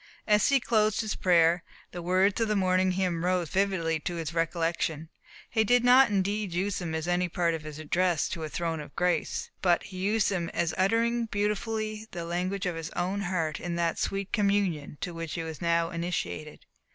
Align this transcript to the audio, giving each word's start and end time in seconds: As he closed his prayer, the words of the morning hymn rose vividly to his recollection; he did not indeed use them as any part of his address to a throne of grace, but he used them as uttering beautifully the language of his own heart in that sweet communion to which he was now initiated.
As 0.25 0.47
he 0.49 0.59
closed 0.59 1.01
his 1.01 1.13
prayer, 1.15 1.63
the 1.91 2.01
words 2.01 2.41
of 2.41 2.47
the 2.47 2.55
morning 2.55 2.93
hymn 2.93 3.23
rose 3.23 3.49
vividly 3.49 3.99
to 3.99 4.15
his 4.15 4.33
recollection; 4.33 5.09
he 5.47 5.63
did 5.63 5.83
not 5.83 6.09
indeed 6.09 6.53
use 6.55 6.79
them 6.79 6.95
as 6.95 7.07
any 7.07 7.29
part 7.29 7.53
of 7.53 7.61
his 7.61 7.77
address 7.77 8.27
to 8.29 8.43
a 8.43 8.49
throne 8.49 8.79
of 8.79 8.95
grace, 8.95 9.51
but 9.61 9.83
he 9.83 9.97
used 9.97 10.29
them 10.29 10.49
as 10.55 10.73
uttering 10.75 11.27
beautifully 11.27 12.07
the 12.09 12.25
language 12.25 12.65
of 12.65 12.75
his 12.75 12.89
own 12.95 13.21
heart 13.21 13.59
in 13.59 13.75
that 13.75 13.99
sweet 13.99 14.33
communion 14.33 14.97
to 15.01 15.13
which 15.13 15.35
he 15.35 15.43
was 15.43 15.61
now 15.61 15.91
initiated. 15.91 16.65